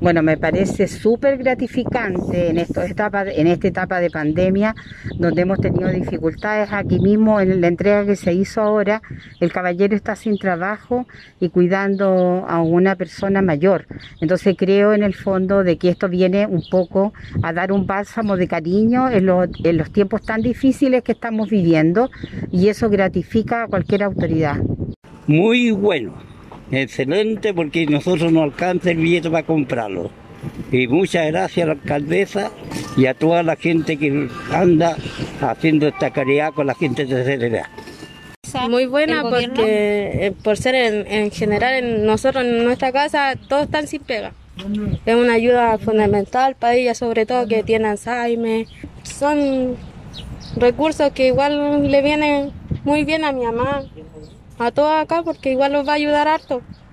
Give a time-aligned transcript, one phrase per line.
[0.00, 4.76] Bueno, me parece súper gratificante en, esta etapa, de pandemia,
[5.16, 6.68] donde hemos tenido dificultades.
[6.72, 9.02] Aquí mismo, en la entrega que se hizo ahora,
[9.40, 11.06] el caballero está sin trabajo
[11.40, 13.86] y cuidando a una persona mayor.
[14.20, 17.12] Entonces creo en el fondo de que esto viene un poco
[17.42, 21.50] a dar un bálsamo de cariño en los, en los tiempos tan difíciles que estamos
[21.50, 22.10] viviendo
[22.52, 24.58] y eso gratifica a cualquier autoridad.
[25.26, 26.27] Muy bueno
[26.70, 30.10] excelente porque nosotros no alcanza el billete para comprarlo.
[30.70, 32.50] Y muchas gracias a la alcaldesa
[32.96, 34.96] y a toda la gente que anda
[35.40, 37.68] haciendo esta caridad con la gente de tercera
[38.68, 43.86] Muy buena porque eh, por ser en, general en nosotros en nuestra casa todos están
[43.86, 44.32] sin pega.
[45.06, 48.66] Es una ayuda fundamental para ella, sobre todo que tiene Alzheimer.
[49.04, 49.76] Son
[50.56, 52.50] recursos que igual le vienen
[52.84, 53.84] muy bien a mi mamá
[54.58, 56.66] a todos acá porque igual los va a ayudar harto.